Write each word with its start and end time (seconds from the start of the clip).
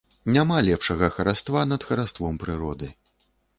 Няма 0.37 0.55
лепшага 0.67 1.09
хараства 1.17 1.67
над 1.73 1.87
хараством 1.91 2.43
прыроды. 2.47 2.93